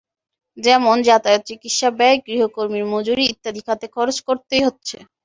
[0.57, 4.97] যেমন, যাতায়াত, চিকিৎসা ব্যয়, গৃহকর্মীর মজুরি ইত্যাদি খাতে খরচ করতেই হচ্ছে।